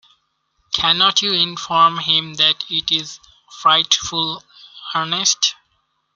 [0.73, 3.19] Cannot you inform him that it is
[3.61, 4.43] frightful
[4.95, 5.53] earnest?